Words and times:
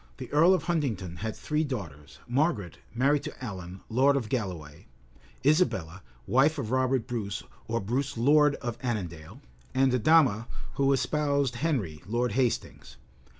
The 0.17 0.33
earl 0.33 0.55
of 0.55 0.63
Huntingdon 0.63 1.17
had 1.17 1.35
three 1.35 1.63
daughters; 1.63 2.17
Margaret, 2.27 2.79
married 2.95 3.21
to 3.21 3.43
Alan, 3.45 3.81
lord 3.87 4.15
of 4.15 4.29
Galloway, 4.29 4.87
Isabella, 5.45 6.01
wife 6.25 6.57
of 6.57 6.71
Robert 6.71 7.05
Brus 7.05 7.43
or 7.67 7.79
Bruce 7.79 8.17
lord 8.17 8.55
of 8.55 8.79
Annandale, 8.81 9.41
and 9.75 9.91
Adama, 9.93 10.47
who 10.73 10.91
espoused 10.91 11.57
Henry, 11.57 12.01
Lord 12.07 12.31
Hastings. 12.31 12.97